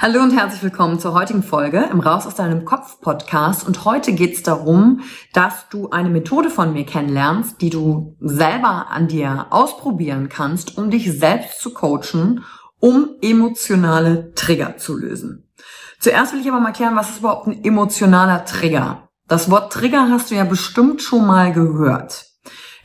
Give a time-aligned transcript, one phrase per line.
[0.00, 3.66] Hallo und herzlich willkommen zur heutigen Folge im Raus aus deinem Kopf Podcast.
[3.66, 5.00] Und heute geht es darum,
[5.32, 10.92] dass du eine Methode von mir kennenlernst, die du selber an dir ausprobieren kannst, um
[10.92, 12.44] dich selbst zu coachen,
[12.78, 15.50] um emotionale Trigger zu lösen.
[15.98, 19.08] Zuerst will ich aber mal klären, was ist überhaupt ein emotionaler Trigger?
[19.26, 22.24] Das Wort Trigger hast du ja bestimmt schon mal gehört.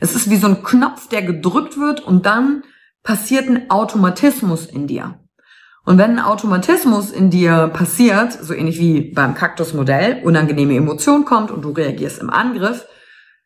[0.00, 2.64] Es ist wie so ein Knopf, der gedrückt wird und dann
[3.04, 5.20] passiert ein Automatismus in dir.
[5.84, 11.50] Und wenn ein Automatismus in dir passiert, so ähnlich wie beim Kaktusmodell, unangenehme Emotion kommt
[11.50, 12.86] und du reagierst im Angriff,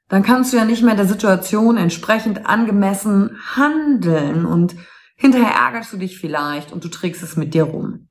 [0.08, 4.76] dann kannst du ja nicht mehr der Situation entsprechend angemessen handeln und
[5.16, 8.08] hinterher ärgerst du dich vielleicht und du trägst es mit dir rum.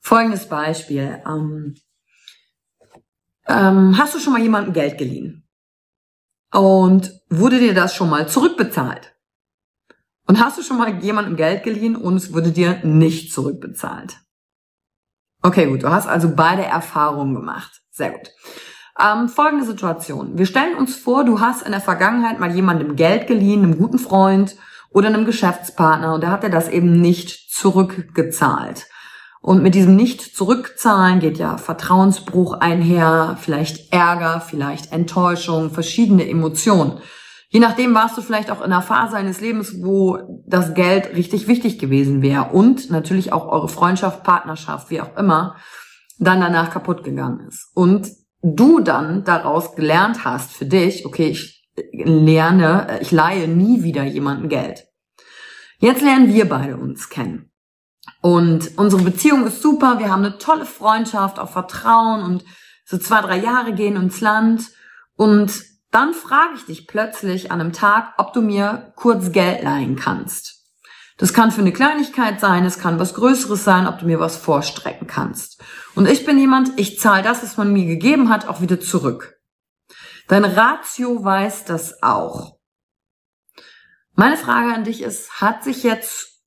[0.00, 1.20] Folgendes Beispiel.
[1.26, 1.74] Ähm,
[3.48, 5.48] ähm, hast du schon mal jemandem Geld geliehen?
[6.52, 9.15] Und wurde dir das schon mal zurückbezahlt?
[10.26, 14.18] Und hast du schon mal jemandem Geld geliehen und es wurde dir nicht zurückbezahlt?
[15.42, 17.82] Okay, gut, du hast also beide Erfahrungen gemacht.
[17.90, 18.30] Sehr gut.
[18.98, 20.36] Ähm, folgende Situation.
[20.38, 23.98] Wir stellen uns vor, du hast in der Vergangenheit mal jemandem Geld geliehen, einem guten
[23.98, 24.56] Freund
[24.90, 28.86] oder einem Geschäftspartner und der hat dir das eben nicht zurückgezahlt.
[29.40, 36.98] Und mit diesem Nicht-Zurückzahlen geht ja Vertrauensbruch einher, vielleicht Ärger, vielleicht Enttäuschung, verschiedene Emotionen.
[37.48, 41.46] Je nachdem warst du vielleicht auch in einer Phase eines Lebens, wo das Geld richtig
[41.46, 45.56] wichtig gewesen wäre und natürlich auch eure Freundschaft, Partnerschaft, wie auch immer,
[46.18, 47.70] dann danach kaputt gegangen ist.
[47.74, 48.08] Und
[48.42, 54.48] du dann daraus gelernt hast für dich, okay, ich lerne, ich leihe nie wieder jemanden
[54.48, 54.84] Geld.
[55.78, 57.50] Jetzt lernen wir beide uns kennen.
[58.22, 62.44] Und unsere Beziehung ist super, wir haben eine tolle Freundschaft, auch Vertrauen und
[62.84, 64.70] so zwei, drei Jahre gehen ins Land
[65.16, 65.52] und
[65.90, 70.56] dann frage ich dich plötzlich an einem Tag, ob du mir kurz Geld leihen kannst.
[71.18, 74.36] Das kann für eine Kleinigkeit sein, es kann was Größeres sein, ob du mir was
[74.36, 75.62] vorstrecken kannst.
[75.94, 79.38] Und ich bin jemand, ich zahle das, was man mir gegeben hat, auch wieder zurück.
[80.28, 82.58] Dein Ratio weiß das auch.
[84.14, 86.42] Meine Frage an dich ist, hat sich jetzt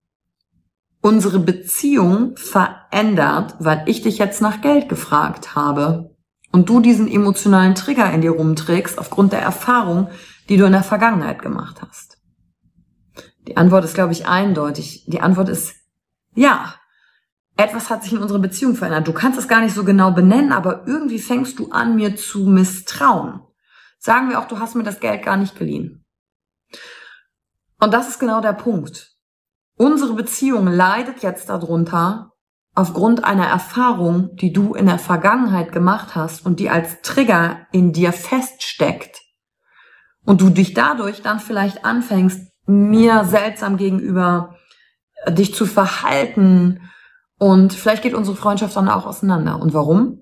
[1.02, 6.16] unsere Beziehung verändert, weil ich dich jetzt nach Geld gefragt habe?
[6.52, 10.10] Und du diesen emotionalen Trigger in dir rumträgst aufgrund der Erfahrung,
[10.50, 12.18] die du in der Vergangenheit gemacht hast?
[13.48, 15.06] Die Antwort ist, glaube ich, eindeutig.
[15.08, 15.76] Die Antwort ist
[16.36, 16.76] ja.
[17.58, 19.08] Etwas hat sich in unserer Beziehung verändert.
[19.08, 22.46] Du kannst es gar nicht so genau benennen, aber irgendwie fängst du an, mir zu
[22.46, 23.42] misstrauen.
[23.98, 26.06] Sagen wir auch, du hast mir das Geld gar nicht geliehen.
[27.82, 29.16] Und das ist genau der Punkt.
[29.76, 32.34] unsere Beziehung leidet jetzt darunter
[32.80, 37.92] aufgrund einer Erfahrung, die du in der Vergangenheit gemacht hast und die als Trigger in
[37.92, 39.22] dir feststeckt
[40.24, 44.56] und du dich dadurch dann vielleicht anfängst, mir seltsam gegenüber
[45.26, 46.90] äh, dich zu verhalten
[47.38, 49.60] und vielleicht geht unsere Freundschaft dann auch auseinander.
[49.60, 50.22] Und warum?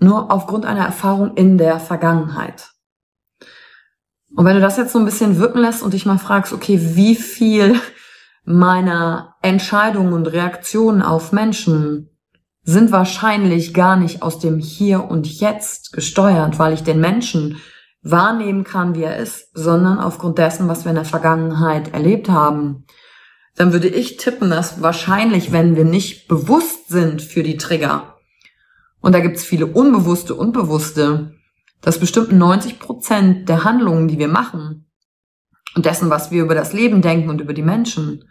[0.00, 2.72] Nur aufgrund einer Erfahrung in der Vergangenheit.
[4.34, 6.80] Und wenn du das jetzt so ein bisschen wirken lässt und dich mal fragst, okay,
[6.96, 7.80] wie viel
[8.46, 12.10] meiner Entscheidungen und Reaktionen auf Menschen
[12.62, 17.60] sind wahrscheinlich gar nicht aus dem Hier und Jetzt gesteuert, weil ich den Menschen
[18.02, 22.84] wahrnehmen kann, wie er ist, sondern aufgrund dessen, was wir in der Vergangenheit erlebt haben,
[23.56, 28.14] dann würde ich tippen, dass wahrscheinlich, wenn wir nicht bewusst sind für die Trigger,
[29.00, 31.34] und da gibt es viele unbewusste und bewusste,
[31.80, 34.90] dass bestimmt 90 Prozent der Handlungen, die wir machen
[35.74, 38.24] und dessen, was wir über das Leben denken und über die Menschen,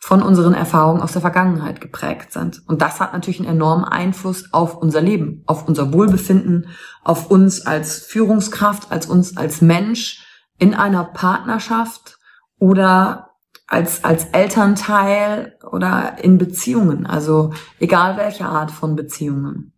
[0.00, 2.62] von unseren Erfahrungen aus der Vergangenheit geprägt sind.
[2.66, 6.68] Und das hat natürlich einen enormen Einfluss auf unser Leben, auf unser Wohlbefinden,
[7.04, 10.24] auf uns als Führungskraft, als uns als Mensch
[10.58, 12.18] in einer Partnerschaft
[12.58, 13.30] oder
[13.66, 19.74] als, als Elternteil oder in Beziehungen, also egal welche Art von Beziehungen.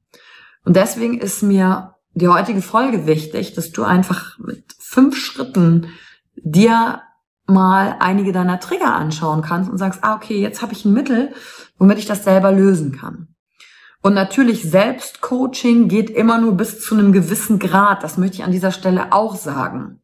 [0.64, 5.88] Und deswegen ist mir die heutige Folge wichtig, dass du einfach mit fünf Schritten
[6.36, 7.02] dir
[7.46, 11.34] mal einige deiner Trigger anschauen kannst und sagst, ah, okay, jetzt habe ich ein Mittel,
[11.78, 13.28] womit ich das selber lösen kann.
[14.02, 18.02] Und natürlich Selbstcoaching geht immer nur bis zu einem gewissen Grad.
[18.02, 20.00] Das möchte ich an dieser Stelle auch sagen.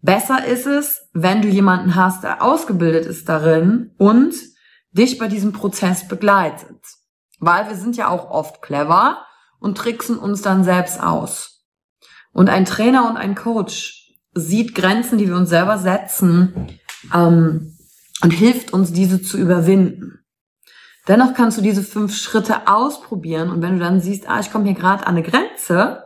[0.00, 4.34] Besser ist es, wenn du jemanden hast, der ausgebildet ist darin und
[4.92, 6.80] dich bei diesem Prozess begleitet.
[7.40, 9.24] Weil wir sind ja auch oft clever
[9.58, 11.64] und tricksen uns dann selbst aus.
[12.32, 13.97] Und ein Trainer und ein Coach
[14.38, 16.68] sieht Grenzen, die wir uns selber setzen
[17.14, 17.76] ähm,
[18.22, 20.20] und hilft uns, diese zu überwinden.
[21.06, 24.64] Dennoch kannst du diese fünf Schritte ausprobieren und wenn du dann siehst, ah, ich komme
[24.64, 26.04] hier gerade an eine Grenze,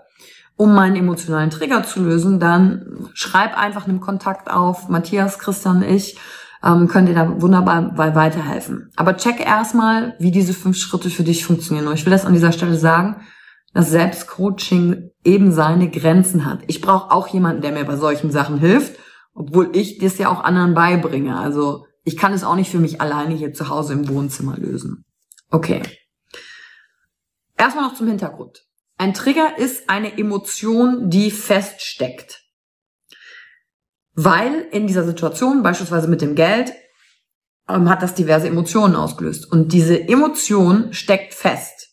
[0.57, 4.89] um meinen emotionalen Trigger zu lösen, dann schreib einfach einen Kontakt auf.
[4.89, 6.19] Matthias, Christian, ich
[6.63, 8.91] ähm, können dir da wunderbar bei weiterhelfen.
[8.95, 11.89] Aber check erstmal, wie diese fünf Schritte für dich funktionieren.
[11.89, 13.17] Und ich will das an dieser Stelle sagen,
[13.75, 16.61] dass Selbstcoaching eben seine Grenzen hat.
[16.67, 18.99] Ich brauche auch jemanden, der mir bei solchen Sachen hilft,
[19.35, 21.39] obwohl ich das ja auch anderen beibringe.
[21.39, 25.05] Also ich kann es auch nicht für mich alleine hier zu Hause im Wohnzimmer lösen.
[25.51, 25.83] Okay.
[27.57, 28.65] Erstmal noch zum Hintergrund.
[28.99, 32.43] Ein Trigger ist eine Emotion, die feststeckt.
[34.15, 36.73] Weil in dieser Situation, beispielsweise mit dem Geld,
[37.69, 39.51] ähm, hat das diverse Emotionen ausgelöst.
[39.51, 41.92] Und diese Emotion steckt fest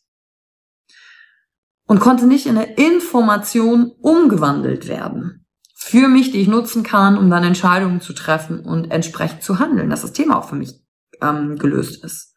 [1.89, 5.47] und konnte nicht in eine Information umgewandelt werden.
[5.73, 9.89] Für mich, die ich nutzen kann, um dann Entscheidungen zu treffen und entsprechend zu handeln,
[9.89, 10.85] dass das Thema auch für mich
[11.19, 12.35] ähm, gelöst ist.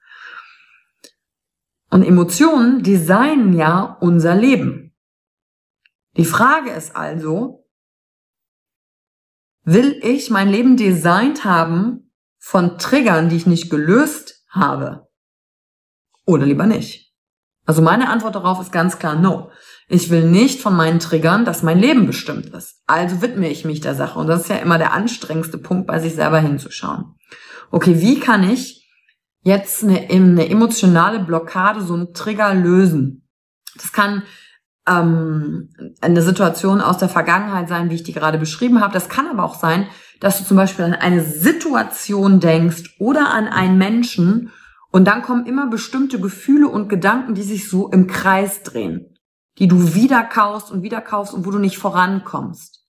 [1.90, 4.96] Und Emotionen designen ja unser Leben.
[6.16, 7.69] Die Frage ist also,
[9.64, 15.10] will ich mein Leben designt haben von Triggern, die ich nicht gelöst habe?
[16.25, 17.11] Oder lieber nicht?
[17.64, 19.50] Also meine Antwort darauf ist ganz klar no.
[19.88, 22.82] Ich will nicht von meinen Triggern, dass mein Leben bestimmt ist.
[22.86, 24.18] Also widme ich mich der Sache.
[24.18, 27.14] Und das ist ja immer der anstrengendste Punkt, bei sich selber hinzuschauen.
[27.70, 28.88] Okay, wie kann ich
[29.42, 33.28] jetzt eine, eine emotionale Blockade, so einen Trigger lösen?
[33.76, 34.22] Das kann
[34.88, 38.92] ähm, eine Situation aus der Vergangenheit sein, wie ich die gerade beschrieben habe.
[38.92, 39.86] Das kann aber auch sein,
[40.20, 44.50] dass du zum Beispiel an eine Situation denkst oder an einen Menschen
[44.93, 49.19] und dann kommen immer bestimmte Gefühle und Gedanken, die sich so im Kreis drehen,
[49.58, 52.87] die du wieder kaufst und wieder kaufst und wo du nicht vorankommst.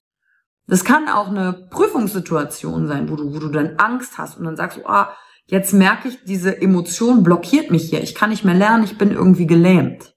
[0.68, 4.58] Das kann auch eine Prüfungssituation sein, wo du, wo du dann Angst hast und dann
[4.58, 8.04] sagst du, ah, jetzt merke ich, diese Emotion blockiert mich hier.
[8.04, 10.14] Ich kann nicht mehr lernen, ich bin irgendwie gelähmt.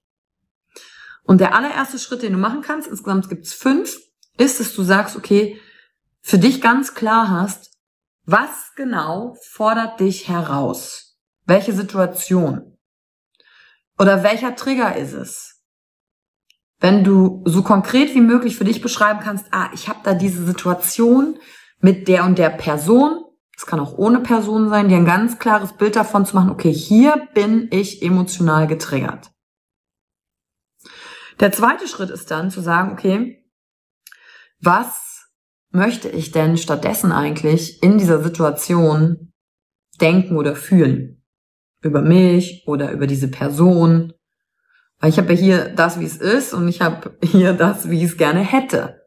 [1.23, 3.97] Und der allererste Schritt, den du machen kannst, insgesamt gibt's fünf,
[4.37, 5.59] ist, dass du sagst, okay,
[6.21, 7.71] für dich ganz klar hast,
[8.25, 11.06] was genau fordert dich heraus?
[11.47, 12.77] Welche Situation?
[13.97, 15.63] Oder welcher Trigger ist es?
[16.79, 20.45] Wenn du so konkret wie möglich für dich beschreiben kannst, ah, ich habe da diese
[20.45, 21.39] Situation
[21.79, 23.23] mit der und der Person,
[23.55, 26.71] es kann auch ohne Person sein, dir ein ganz klares Bild davon zu machen, okay,
[26.71, 29.31] hier bin ich emotional getriggert.
[31.39, 33.49] Der zweite Schritt ist dann zu sagen, okay,
[34.59, 35.29] was
[35.71, 39.31] möchte ich denn stattdessen eigentlich in dieser Situation
[40.01, 41.16] denken oder fühlen?
[41.81, 44.13] Über mich oder über diese Person.
[44.99, 47.97] Weil ich habe ja hier das, wie es ist und ich habe hier das, wie
[47.97, 49.01] ich es gerne hätte.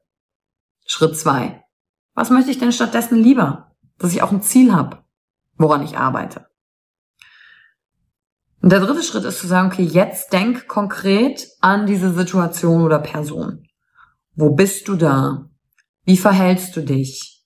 [0.86, 1.64] Schritt zwei.
[2.14, 3.72] Was möchte ich denn stattdessen lieber?
[3.98, 5.04] Dass ich auch ein Ziel habe.
[5.56, 6.46] woran ich arbeite.
[8.62, 12.98] Und der dritte Schritt ist zu sagen, okay, jetzt denk konkret an diese Situation oder
[12.98, 13.66] Person.
[14.34, 15.50] Wo bist du da?
[16.04, 17.39] Wie verhältst du dich?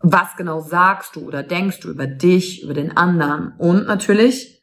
[0.00, 3.52] Was genau sagst du oder denkst du über dich, über den anderen?
[3.58, 4.62] Und natürlich,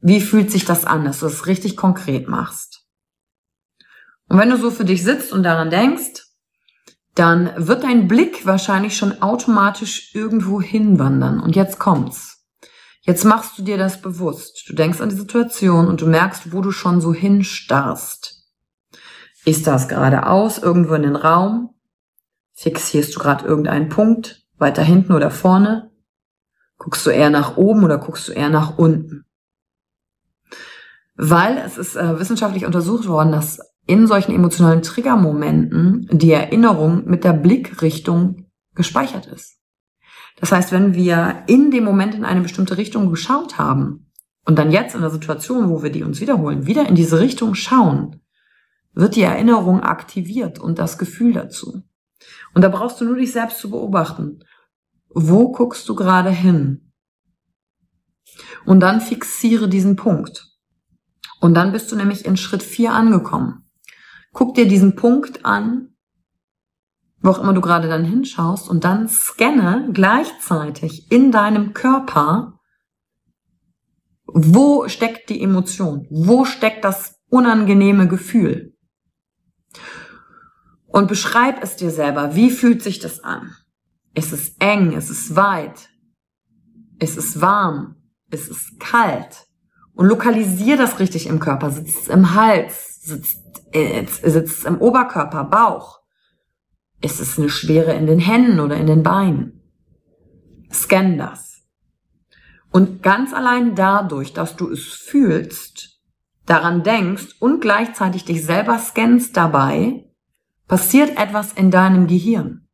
[0.00, 2.86] wie fühlt sich das an, dass du es richtig konkret machst?
[4.28, 6.26] Und wenn du so für dich sitzt und daran denkst,
[7.14, 11.40] dann wird dein Blick wahrscheinlich schon automatisch irgendwo hinwandern.
[11.40, 12.46] Und jetzt kommt's.
[13.02, 14.64] Jetzt machst du dir das bewusst.
[14.68, 18.42] Du denkst an die Situation und du merkst, wo du schon so hinstarrst.
[19.44, 21.74] Ist das geradeaus irgendwo in den Raum?
[22.52, 25.90] Fixierst du gerade irgendeinen Punkt, weiter hinten oder vorne?
[26.78, 29.24] Guckst du eher nach oben oder guckst du eher nach unten?
[31.14, 37.24] Weil es ist äh, wissenschaftlich untersucht worden, dass in solchen emotionalen Triggermomenten die Erinnerung mit
[37.24, 39.58] der Blickrichtung gespeichert ist.
[40.36, 44.10] Das heißt, wenn wir in dem Moment in eine bestimmte Richtung geschaut haben
[44.44, 47.54] und dann jetzt in der Situation, wo wir die uns wiederholen, wieder in diese Richtung
[47.54, 48.20] schauen,
[48.94, 51.82] wird die Erinnerung aktiviert und das Gefühl dazu.
[52.54, 54.44] Und da brauchst du nur dich selbst zu beobachten.
[55.08, 56.92] Wo guckst du gerade hin?
[58.64, 60.48] Und dann fixiere diesen Punkt.
[61.40, 63.68] Und dann bist du nämlich in Schritt 4 angekommen.
[64.32, 65.88] Guck dir diesen Punkt an,
[67.20, 72.58] wo auch immer du gerade dann hinschaust, und dann scanne gleichzeitig in deinem Körper,
[74.26, 76.06] wo steckt die Emotion?
[76.10, 78.74] Wo steckt das unangenehme Gefühl?
[80.92, 82.34] Und beschreib es dir selber.
[82.36, 83.56] Wie fühlt sich das an?
[84.14, 84.92] Ist es eng?
[84.92, 85.88] Ist es weit?
[86.98, 87.96] Ist es warm?
[88.30, 89.46] Ist es kalt?
[89.94, 91.70] Und lokalisier das richtig im Körper.
[91.70, 93.02] Sitzt es im Hals?
[93.02, 95.44] Sitzt, äh, sitzt es im Oberkörper?
[95.44, 96.00] Bauch?
[97.00, 99.62] Ist es eine Schwere in den Händen oder in den Beinen?
[100.70, 101.62] Scan das.
[102.70, 106.00] Und ganz allein dadurch, dass du es fühlst,
[106.44, 110.11] daran denkst und gleichzeitig dich selber scannst dabei,
[110.72, 112.66] passiert etwas in deinem Gehirn.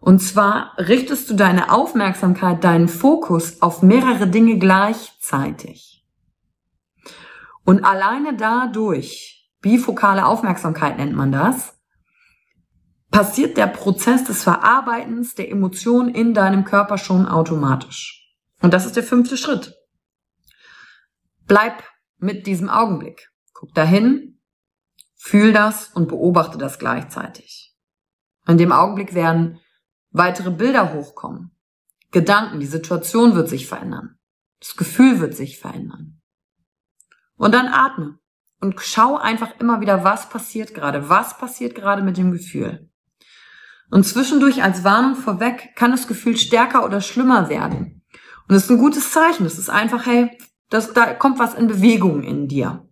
[0.00, 6.02] Und zwar richtest du deine Aufmerksamkeit, deinen Fokus auf mehrere Dinge gleichzeitig.
[7.62, 11.78] Und alleine dadurch, bifokale Aufmerksamkeit nennt man das,
[13.10, 18.34] passiert der Prozess des Verarbeitens der Emotionen in deinem Körper schon automatisch.
[18.62, 19.74] Und das ist der fünfte Schritt.
[21.46, 21.84] Bleib
[22.16, 23.28] mit diesem Augenblick.
[23.52, 24.33] Guck dahin,
[25.26, 27.74] Fühl das und beobachte das gleichzeitig.
[28.46, 29.58] In dem Augenblick werden
[30.10, 31.50] weitere Bilder hochkommen.
[32.10, 34.18] Gedanken, die Situation wird sich verändern.
[34.60, 36.20] Das Gefühl wird sich verändern.
[37.36, 38.18] Und dann atme
[38.60, 42.90] und schau einfach immer wieder, was passiert gerade, was passiert gerade mit dem Gefühl.
[43.90, 48.04] Und zwischendurch als Warnung vorweg kann das Gefühl stärker oder schlimmer werden.
[48.46, 49.44] Und das ist ein gutes Zeichen.
[49.44, 50.36] Das ist einfach, hey,
[50.68, 52.86] das, da kommt was in Bewegung in dir.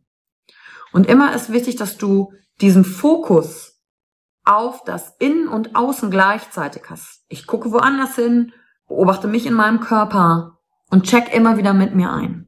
[0.92, 3.80] Und immer ist wichtig, dass du diesen Fokus
[4.44, 7.24] auf das Innen und Außen gleichzeitig hast.
[7.28, 8.52] Ich gucke woanders hin,
[8.88, 10.58] beobachte mich in meinem Körper
[10.90, 12.46] und check immer wieder mit mir ein.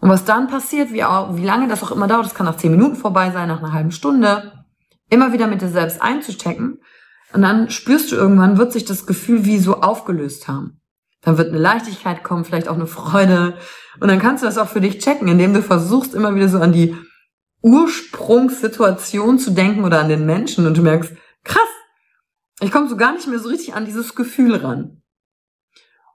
[0.00, 2.56] Und was dann passiert, wie, auch, wie lange das auch immer dauert, das kann nach
[2.56, 4.64] zehn Minuten vorbei sein, nach einer halben Stunde,
[5.08, 6.80] immer wieder mit dir selbst einzustecken.
[7.32, 10.81] Und dann spürst du irgendwann, wird sich das Gefühl wie so aufgelöst haben.
[11.22, 13.56] Dann wird eine Leichtigkeit kommen, vielleicht auch eine Freude.
[14.00, 16.58] Und dann kannst du das auch für dich checken, indem du versuchst, immer wieder so
[16.58, 16.96] an die
[17.62, 21.12] Ursprungssituation zu denken oder an den Menschen und du merkst,
[21.44, 21.62] krass,
[22.60, 25.02] ich komme so gar nicht mehr so richtig an dieses Gefühl ran.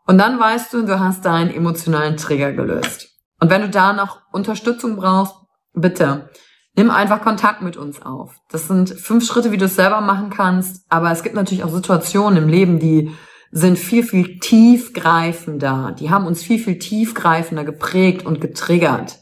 [0.05, 3.09] Und dann weißt du, du hast deinen emotionalen Trigger gelöst.
[3.39, 5.35] Und wenn du da noch Unterstützung brauchst,
[5.73, 6.29] bitte
[6.77, 8.35] nimm einfach Kontakt mit uns auf.
[8.49, 10.85] Das sind fünf Schritte, wie du es selber machen kannst.
[10.89, 13.11] Aber es gibt natürlich auch Situationen im Leben, die
[13.51, 15.95] sind viel, viel tiefgreifender.
[15.99, 19.19] Die haben uns viel, viel tiefgreifender geprägt und getriggert.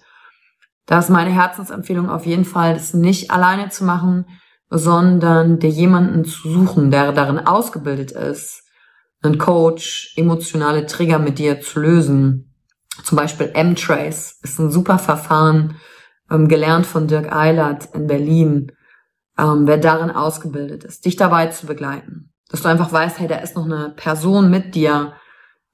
[0.86, 4.26] Da ist meine Herzensempfehlung auf jeden Fall, das nicht alleine zu machen,
[4.70, 8.64] sondern dir jemanden zu suchen, der darin ausgebildet ist,
[9.22, 12.54] einen Coach, emotionale Trigger mit dir zu lösen.
[13.04, 15.78] Zum Beispiel M-Trace ist ein super Verfahren,
[16.32, 18.72] ähm, gelernt von Dirk Eilert in Berlin,
[19.38, 22.32] ähm, wer darin ausgebildet ist, dich dabei zu begleiten.
[22.56, 25.18] Dass du einfach weißt, hey, da ist noch eine Person mit dir,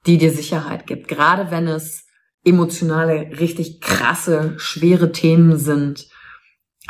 [0.04, 1.06] die dir Sicherheit gibt.
[1.06, 2.08] Gerade wenn es
[2.44, 6.08] emotionale, richtig krasse, schwere Themen sind,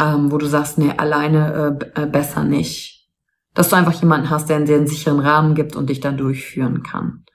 [0.01, 3.07] ähm, wo du sagst, nee, alleine äh, äh, besser nicht.
[3.53, 6.83] Dass du einfach jemanden hast, der dir einen sicheren Rahmen gibt und dich da durchführen
[6.83, 7.27] kann.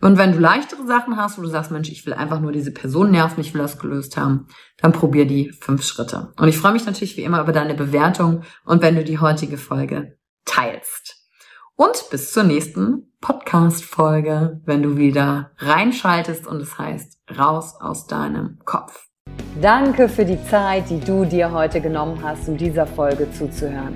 [0.00, 2.72] Und wenn du leichtere Sachen hast, wo du sagst, Mensch, ich will einfach nur diese
[2.72, 4.46] Person nerven, ich will das gelöst haben,
[4.78, 6.32] dann probier die fünf Schritte.
[6.38, 9.58] Und ich freue mich natürlich wie immer über deine Bewertung und wenn du die heutige
[9.58, 11.17] Folge teilst.
[11.80, 18.58] Und bis zur nächsten Podcast-Folge, wenn du wieder reinschaltest und es heißt raus aus deinem
[18.64, 19.06] Kopf.
[19.62, 23.94] Danke für die Zeit, die du dir heute genommen hast, um dieser Folge zuzuhören.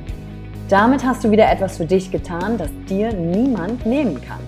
[0.68, 4.38] Damit hast du wieder etwas für dich getan, das dir niemand nehmen kann.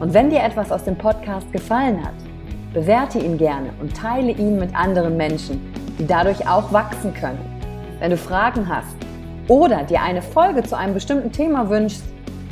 [0.00, 2.14] Und wenn dir etwas aus dem Podcast gefallen hat,
[2.72, 5.60] bewerte ihn gerne und teile ihn mit anderen Menschen,
[5.98, 7.44] die dadurch auch wachsen können.
[7.98, 8.96] Wenn du Fragen hast
[9.48, 12.04] oder dir eine Folge zu einem bestimmten Thema wünschst,